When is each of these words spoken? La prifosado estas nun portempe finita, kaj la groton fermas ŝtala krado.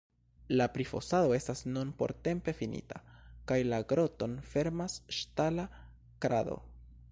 La 0.59 0.65
prifosado 0.77 1.35
estas 1.39 1.61
nun 1.75 1.91
portempe 1.99 2.55
finita, 2.61 3.03
kaj 3.51 3.59
la 3.67 3.81
groton 3.93 4.35
fermas 4.55 4.99
ŝtala 5.21 5.67
krado. 6.27 6.61